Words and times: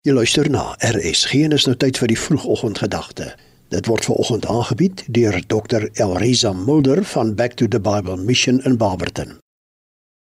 Jy 0.00 0.14
luister 0.16 0.48
na 0.48 0.62
RSG 0.80 1.42
en 1.44 1.52
is 1.52 1.66
nou 1.68 1.74
tyd 1.76 1.98
vir 2.00 2.08
die 2.08 2.16
vroegoggendgedagte. 2.16 3.26
Dit 3.68 3.84
word 3.90 4.06
ver 4.08 4.22
oggend 4.22 4.46
aangebied 4.48 5.02
deur 5.12 5.36
Dr. 5.52 5.84
Elriza 6.00 6.54
Mulder 6.56 7.02
van 7.10 7.34
Back 7.36 7.58
to 7.60 7.68
the 7.68 7.80
Bible 7.84 8.16
Mission 8.16 8.62
in 8.64 8.78
Barberton. 8.80 9.36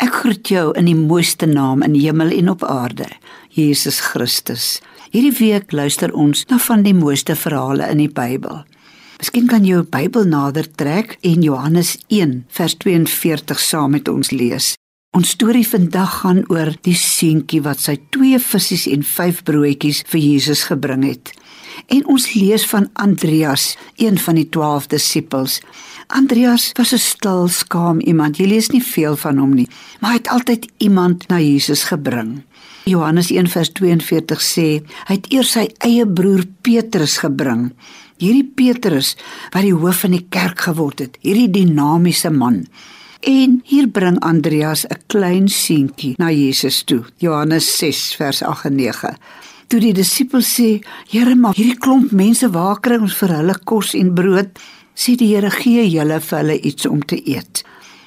Ek 0.00 0.16
groet 0.22 0.48
jou 0.48 0.70
in 0.80 0.88
die 0.88 0.96
mooiste 0.96 1.44
naam 1.44 1.84
in 1.84 1.92
hemel 2.00 2.32
en 2.38 2.48
op 2.54 2.64
aarde, 2.64 3.04
Jesus 3.52 4.00
Christus. 4.00 4.78
Hierdie 5.12 5.36
week 5.36 5.76
luister 5.76 6.16
ons 6.16 6.46
na 6.48 6.56
van 6.56 6.88
die 6.88 6.96
mooiste 6.96 7.36
verhale 7.36 7.92
in 7.92 8.00
die 8.00 8.08
Bybel. 8.08 8.62
Miskien 9.20 9.52
kan 9.52 9.68
jy 9.68 9.76
jou 9.76 9.84
Bybel 9.84 10.24
nader 10.24 10.72
trek 10.72 11.18
en 11.20 11.44
Johannes 11.44 11.98
1 12.08 12.46
vers 12.48 12.80
42 12.80 13.60
saam 13.60 13.92
met 13.92 14.08
ons 14.08 14.32
lees. 14.32 14.78
Ons 15.10 15.32
storie 15.34 15.64
vandag 15.66 16.20
gaan 16.20 16.44
oor 16.54 16.68
die 16.86 16.94
seentjie 16.94 17.58
wat 17.64 17.80
sy 17.82 17.96
twee 18.14 18.38
visse 18.38 18.76
en 18.92 19.00
vyf 19.02 19.40
broodjies 19.48 20.04
vir 20.06 20.20
Jesus 20.22 20.60
gebring 20.68 21.02
het. 21.02 21.32
En 21.90 22.04
ons 22.14 22.26
lees 22.36 22.62
van 22.70 22.86
Andreas, 22.94 23.72
een 23.98 24.20
van 24.22 24.38
die 24.38 24.46
12 24.54 24.86
disippels. 24.92 25.56
Andreas 26.14 26.68
was 26.78 26.92
'n 26.94 27.02
stil, 27.02 27.48
skaam 27.48 27.98
iemand. 28.00 28.38
Jy 28.38 28.46
lees 28.46 28.70
nie 28.70 28.82
veel 28.82 29.16
van 29.16 29.38
hom 29.38 29.54
nie, 29.54 29.68
maar 30.00 30.10
hy 30.10 30.16
het 30.16 30.28
altyd 30.28 30.66
iemand 30.78 31.28
na 31.28 31.40
Jesus 31.40 31.84
gebring. 31.90 32.42
Johannes 32.84 33.30
1:42 33.30 34.40
sê, 34.40 34.82
hy 35.06 35.14
het 35.14 35.26
eers 35.32 35.50
sy 35.50 35.68
eie 35.78 36.06
broer 36.06 36.44
Petrus 36.62 37.18
gebring. 37.18 37.72
Hierdie 38.18 38.52
Petrus 38.54 39.16
wat 39.50 39.62
die 39.62 39.74
hoof 39.74 40.00
van 40.00 40.10
die 40.10 40.26
kerk 40.28 40.60
geword 40.60 40.98
het, 40.98 41.18
hierdie 41.20 41.50
dinamiese 41.50 42.30
man. 42.30 42.66
En 43.20 43.60
hier 43.64 43.88
bring 43.88 44.18
Andreas 44.20 44.86
'n 44.86 44.96
klein 45.06 45.48
seentjie 45.48 46.14
na 46.16 46.30
Jesus 46.30 46.82
toe. 46.82 47.04
Johannes 47.16 47.76
6 47.76 48.14
vers 48.16 48.42
8 48.42 48.64
en 48.64 48.74
9. 48.74 49.16
Toe 49.66 49.80
die 49.80 49.92
disipels 49.92 50.60
sê: 50.60 50.80
"Here, 51.08 51.34
maar 51.34 51.54
hierdie 51.54 51.78
klomp 51.78 52.10
mense 52.10 52.50
waar 52.50 52.80
kry 52.80 52.96
ons 52.96 53.14
vir 53.14 53.28
hulle 53.28 53.58
kos 53.64 53.94
en 53.94 54.14
brood?" 54.14 54.58
sê 54.94 55.16
die 55.16 55.34
Here: 55.34 55.50
"Gee 55.50 55.90
julle 55.90 56.20
vir 56.20 56.38
hulle 56.38 56.60
iets 56.60 56.86
om 56.86 57.04
te 57.04 57.20
eet." 57.28 57.62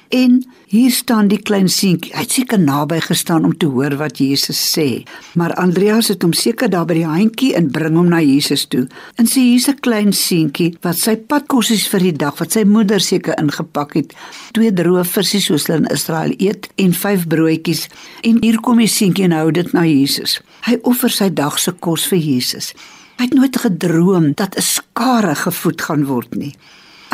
En 0.08 0.44
hier 0.66 0.90
staan 0.90 1.28
die 1.28 1.38
klein 1.38 1.68
seentjie. 1.68 2.12
Hy 2.14 2.24
het 2.24 2.34
seker 2.34 2.60
naby 2.60 2.98
gestaan 3.04 3.44
om 3.44 3.54
te 3.56 3.66
hoor 3.70 3.96
wat 4.00 4.18
Jesus 4.18 4.58
sê. 4.72 5.04
Maar 5.34 5.54
Andreas 5.60 6.08
het 6.12 6.22
hom 6.22 6.32
seker 6.36 6.70
daar 6.70 6.86
by 6.88 6.98
die 6.98 7.06
handjie 7.08 7.52
en 7.58 7.70
bring 7.72 7.96
hom 7.96 8.10
na 8.12 8.20
Jesus 8.20 8.66
toe. 8.70 8.84
En 9.16 9.28
sê 9.30 9.40
hier's 9.40 9.68
'n 9.68 9.80
klein 9.80 10.12
seentjie 10.12 10.76
wat 10.82 10.98
sy 10.98 11.16
padkossies 11.16 11.86
vir 11.88 12.00
die 12.00 12.16
dag 12.24 12.38
wat 12.38 12.52
sy 12.52 12.64
moeder 12.64 13.00
seker 13.00 13.38
ingepak 13.38 13.94
het. 13.94 14.14
Twee 14.52 14.72
droë 14.72 15.04
visse 15.04 15.40
soos 15.40 15.66
hulle 15.66 15.78
in 15.78 15.92
Israel 15.92 16.32
eet 16.38 16.68
en 16.76 16.92
vyf 16.92 17.26
broodjies. 17.26 17.88
En 18.22 18.38
hier 18.42 18.60
kom 18.60 18.78
die 18.78 18.88
seentjie 18.88 19.24
en 19.24 19.32
hou 19.32 19.50
dit 19.50 19.72
na 19.72 19.84
Jesus. 19.84 20.40
Hy 20.62 20.78
offer 20.82 21.10
sy 21.10 21.28
dag 21.30 21.58
se 21.58 21.72
kos 21.72 22.06
vir 22.06 22.18
Jesus. 22.18 22.74
Hy 23.18 23.24
het 23.24 23.34
nooit 23.34 23.56
gedroom 23.56 24.32
dat 24.34 24.56
'n 24.56 24.62
skare 24.62 25.34
gevoed 25.34 25.82
gaan 25.82 26.04
word 26.04 26.34
nie. 26.34 26.54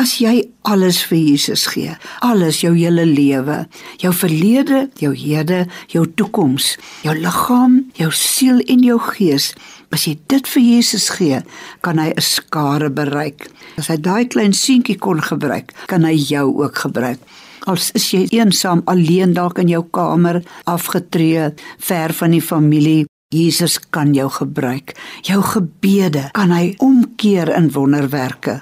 As 0.01 0.15
jy 0.17 0.47
alles 0.65 1.03
vir 1.05 1.19
Jesus 1.19 1.67
gee, 1.69 1.91
alles 2.25 2.63
jou 2.63 2.71
hele 2.73 3.03
lewe, 3.05 3.67
jou 4.01 4.09
verlede, 4.17 4.87
jou 4.97 5.11
hede, 5.13 5.67
jou 5.93 6.07
toekoms, 6.17 6.71
jou 7.05 7.13
liggaam, 7.13 7.75
jou 7.99 8.09
siel 8.09 8.63
en 8.65 8.81
jou 8.81 8.97
gees, 9.11 9.51
as 9.93 10.07
jy 10.07 10.15
dit 10.31 10.49
vir 10.55 10.65
Jesus 10.65 11.05
gee, 11.13 11.43
kan 11.85 12.01
hy 12.01 12.09
'n 12.17 12.21
skare 12.21 12.89
bereik. 12.89 13.51
As 13.77 13.89
hy 13.89 13.97
daai 13.97 14.25
klein 14.25 14.53
seentjie 14.53 14.97
kon 14.97 15.21
gebruik, 15.21 15.71
kan 15.85 16.03
hy 16.03 16.15
jou 16.17 16.63
ook 16.63 16.75
gebruik. 16.75 17.19
Als 17.67 17.91
is 17.93 18.11
jy 18.11 18.25
eensaam 18.31 18.81
alleen 18.87 19.33
dalk 19.33 19.59
in 19.59 19.67
jou 19.69 19.83
kamer, 19.83 20.41
afgetree, 20.65 21.53
ver 21.77 22.13
van 22.13 22.31
die 22.31 22.41
familie, 22.41 23.05
Jesus 23.29 23.79
kan 23.89 24.13
jou 24.13 24.29
gebruik. 24.29 24.95
Jou 25.21 25.41
gebede 25.41 26.31
kan 26.33 26.51
hy 26.51 26.75
omkeer 26.79 27.55
in 27.55 27.71
wonderwerke. 27.71 28.61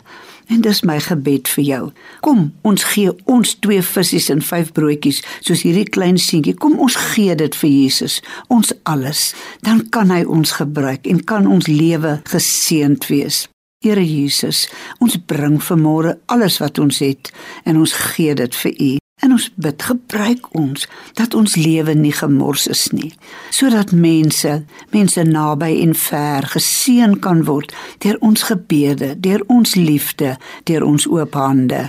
En 0.50 0.61
dis 0.66 0.80
my 0.81 0.97
gebed 1.05 1.50
vir 1.53 1.64
jou. 1.64 1.81
Kom, 2.25 2.47
ons 2.66 2.86
gee 2.94 3.11
ons 3.30 3.52
twee 3.61 3.84
visse 3.85 4.31
en 4.34 4.41
vyf 4.41 4.72
broodjies 4.73 5.22
soos 5.46 5.62
hierdie 5.62 5.85
klein 5.85 6.18
seentjie. 6.18 6.56
Kom 6.57 6.79
ons 6.81 6.97
gee 7.13 7.35
dit 7.38 7.57
vir 7.62 7.69
Jesus, 7.69 8.18
ons 8.50 8.73
alles. 8.90 9.29
Dan 9.66 9.84
kan 9.94 10.09
hy 10.13 10.23
ons 10.25 10.56
gebruik 10.57 11.06
en 11.09 11.22
kan 11.22 11.46
ons 11.46 11.69
lewe 11.69 12.18
geseënd 12.31 13.06
wees. 13.13 13.46
Here 13.85 14.03
Jesus, 14.03 14.66
ons 15.00 15.16
bring 15.29 15.62
vanmôre 15.63 16.18
alles 16.34 16.57
wat 16.59 16.81
ons 16.84 16.97
het 17.06 17.29
en 17.63 17.78
ons 17.79 17.94
gee 18.09 18.34
dit 18.35 18.57
vir 18.63 18.73
U. 18.73 18.90
Ons 19.39 19.51
bid 19.55 19.83
gebruik 19.88 20.47
ons 20.59 20.81
dat 21.16 21.35
ons 21.38 21.53
lewe 21.55 21.94
nie 21.95 22.11
gemors 22.11 22.66
is 22.67 22.81
nie, 22.91 23.13
sodat 23.55 23.94
mense, 23.95 24.50
mense 24.91 25.23
naby 25.23 25.69
en 25.79 25.94
ver 25.95 26.47
geseën 26.51 27.13
kan 27.23 27.45
word 27.47 27.72
deur 28.03 28.17
ons 28.19 28.44
gebede, 28.49 29.13
deur 29.16 29.45
ons 29.47 29.78
liefde, 29.79 30.33
deur 30.67 30.83
ons 30.83 31.05
oop 31.07 31.38
hande. 31.39 31.85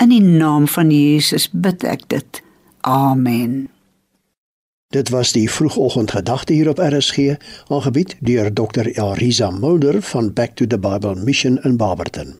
In 0.00 0.14
die 0.14 0.22
naam 0.24 0.64
van 0.64 0.88
Jesus 0.94 1.50
bid 1.52 1.84
ek 1.84 2.06
dit. 2.14 2.40
Amen. 2.88 3.66
Dit 4.96 5.12
was 5.12 5.34
die 5.36 5.44
vroegoggendgedagte 5.50 6.56
hier 6.56 6.70
op 6.72 6.80
RSG, 6.80 7.36
aangebied 7.68 8.16
deur 8.24 8.48
Dr. 8.48 8.88
Elriza 8.94 9.50
Mulder 9.52 10.00
van 10.14 10.32
Back 10.32 10.56
to 10.56 10.64
the 10.64 10.80
Bible 10.80 11.20
Mission 11.20 11.60
in 11.68 11.76
Barberton. 11.76 12.38